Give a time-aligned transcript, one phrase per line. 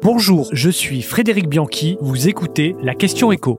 [0.00, 3.58] Bonjour, je suis Frédéric Bianchi, vous écoutez la question écho.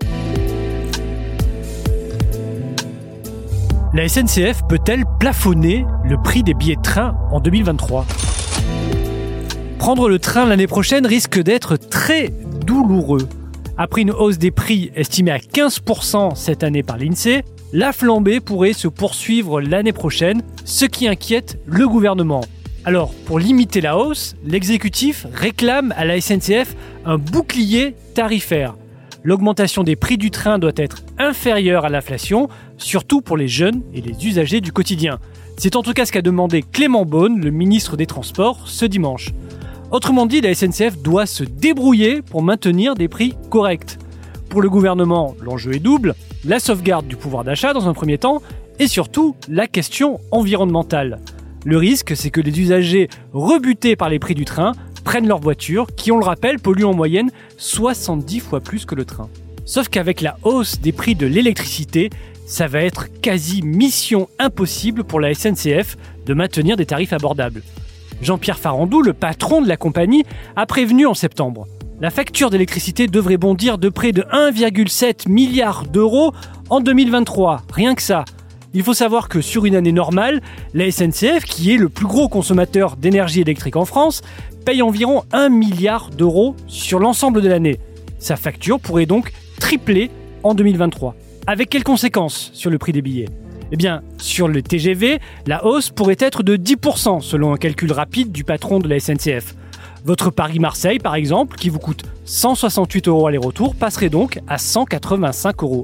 [3.93, 8.05] La SNCF peut-elle plafonner le prix des billets de train en 2023
[9.77, 12.33] Prendre le train l'année prochaine risque d'être très
[12.65, 13.27] douloureux.
[13.77, 18.73] Après une hausse des prix estimée à 15% cette année par l'INSEE, la flambée pourrait
[18.73, 22.41] se poursuivre l'année prochaine, ce qui inquiète le gouvernement.
[22.85, 26.75] Alors, pour limiter la hausse, l'exécutif réclame à la SNCF
[27.05, 28.75] un bouclier tarifaire.
[29.23, 34.01] L'augmentation des prix du train doit être inférieure à l'inflation, surtout pour les jeunes et
[34.01, 35.19] les usagers du quotidien.
[35.57, 39.29] C'est en tout cas ce qu'a demandé Clément Beaune, le ministre des Transports, ce dimanche.
[39.91, 43.97] Autrement dit, la SNCF doit se débrouiller pour maintenir des prix corrects.
[44.49, 48.41] Pour le gouvernement, l'enjeu est double, la sauvegarde du pouvoir d'achat dans un premier temps,
[48.77, 51.19] et surtout la question environnementale.
[51.65, 54.73] Le risque, c'est que les usagers rebutés par les prix du train
[55.05, 59.05] prennent leur voiture, qui, on le rappelle, pollue en moyenne 70 fois plus que le
[59.05, 59.29] train.
[59.65, 62.09] Sauf qu'avec la hausse des prix de l'électricité,
[62.45, 67.63] ça va être quasi mission impossible pour la SNCF de maintenir des tarifs abordables.
[68.21, 70.25] Jean-Pierre Farandou, le patron de la compagnie,
[70.57, 71.67] a prévenu en septembre.
[72.01, 76.33] La facture d'électricité devrait bondir de près de 1,7 milliard d'euros
[76.69, 78.25] en 2023, rien que ça.
[78.75, 80.41] Il faut savoir que sur une année normale,
[80.73, 84.23] la SNCF, qui est le plus gros consommateur d'énergie électrique en France,
[84.65, 87.79] paye environ 1 milliard d'euros sur l'ensemble de l'année.
[88.17, 90.09] Sa facture pourrait donc tripler
[90.41, 91.15] en 2023.
[91.45, 93.29] Avec quelles conséquences sur le prix des billets?
[93.71, 98.31] Eh bien, sur le TGV, la hausse pourrait être de 10% selon un calcul rapide
[98.31, 99.55] du patron de la SNCF.
[100.03, 105.83] Votre Paris-Marseille, par exemple, qui vous coûte 168 euros aller-retour, passerait donc à 185 euros.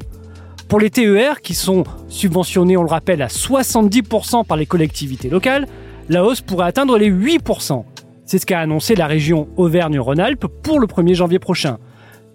[0.69, 5.67] Pour les TER, qui sont subventionnés, on le rappelle, à 70% par les collectivités locales,
[6.09, 7.83] la hausse pourrait atteindre les 8%.
[8.23, 11.79] C'est ce qu'a annoncé la région Auvergne-Rhône-Alpes pour le 1er janvier prochain.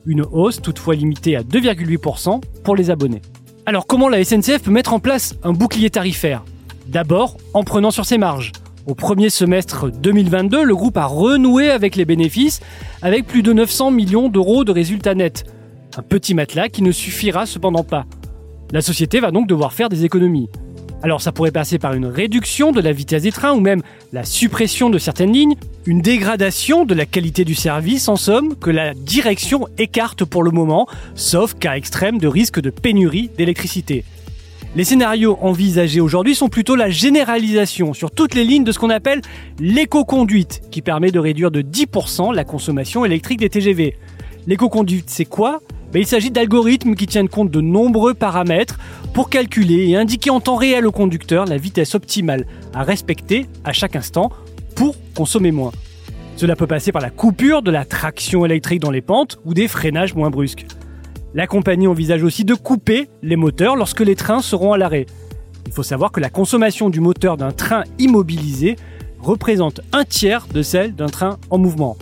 [0.04, 3.22] Une hausse toutefois limitée à 2,8% pour les abonnés.
[3.66, 6.44] Alors comment la SNCF peut mettre en place un bouclier tarifaire?
[6.88, 8.50] D'abord en prenant sur ses marges.
[8.86, 12.58] Au premier semestre 2022, le groupe a renoué avec les bénéfices
[13.00, 15.44] avec plus de 900 millions d'euros de résultats nets.
[15.96, 18.06] Un petit matelas qui ne suffira cependant pas.
[18.72, 20.48] La société va donc devoir faire des économies.
[21.02, 23.82] Alors ça pourrait passer par une réduction de la vitesse des trains ou même
[24.12, 25.54] la suppression de certaines lignes,
[25.84, 30.50] une dégradation de la qualité du service en somme que la direction écarte pour le
[30.50, 34.02] moment, sauf cas extrême de risque de pénurie d'électricité.
[34.76, 38.90] Les scénarios envisagés aujourd'hui sont plutôt la généralisation sur toutes les lignes de ce qu'on
[38.90, 39.20] appelle
[39.60, 43.96] l'éco-conduite, qui permet de réduire de 10% la consommation électrique des TGV.
[44.46, 45.60] L'éco-conduite, c'est quoi?
[45.94, 48.80] Ben, il s'agit d'algorithmes qui tiennent compte de nombreux paramètres
[49.12, 53.72] pour calculer et indiquer en temps réel au conducteur la vitesse optimale à respecter à
[53.72, 54.32] chaque instant
[54.74, 55.70] pour consommer moins.
[56.34, 59.68] Cela peut passer par la coupure de la traction électrique dans les pentes ou des
[59.68, 60.66] freinages moins brusques.
[61.32, 65.06] La compagnie envisage aussi de couper les moteurs lorsque les trains seront à l'arrêt.
[65.64, 68.74] Il faut savoir que la consommation du moteur d'un train immobilisé
[69.20, 71.96] représente un tiers de celle d'un train en mouvement.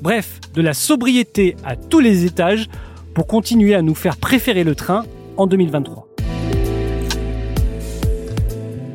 [0.00, 2.70] Bref, de la sobriété à tous les étages
[3.14, 5.04] pour continuer à nous faire préférer le train
[5.36, 6.08] en 2023.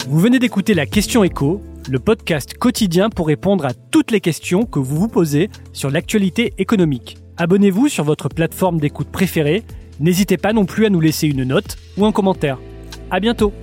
[0.07, 4.66] Vous venez d'écouter la question écho, le podcast quotidien pour répondre à toutes les questions
[4.66, 7.18] que vous vous posez sur l'actualité économique.
[7.38, 9.63] Abonnez-vous sur votre plateforme d'écoute préférée.
[10.00, 12.58] N'hésitez pas non plus à nous laisser une note ou un commentaire.
[13.12, 13.53] À bientôt!